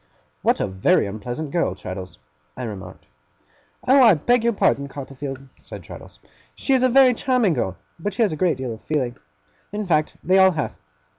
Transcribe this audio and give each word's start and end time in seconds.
'What 0.41 0.59
a 0.59 0.65
very 0.65 1.05
unpleasant 1.05 1.51
girl, 1.51 1.75
Traddles!' 1.75 2.17
I 2.57 2.63
remarked. 2.63 3.05
'Oh, 3.87 4.01
I 4.01 4.15
beg 4.15 4.43
your 4.43 4.51
pardon, 4.51 4.87
Copperfield!' 4.87 5.47
said 5.59 5.83
Traddles. 5.83 6.17
'She 6.55 6.73
is 6.73 6.81
a 6.81 6.89
very 6.89 7.13
charming 7.13 7.53
girl, 7.53 7.77
but 7.99 8.15
she 8.15 8.23
has 8.23 8.31
a 8.31 8.35
great 8.35 8.57
deal 8.57 8.73
of 8.73 8.81
feeling. 8.81 9.15
In 9.71 9.85
fact, 9.85 10.17
they 10.23 10.39
all 10.39 10.53
have. 10.53 10.75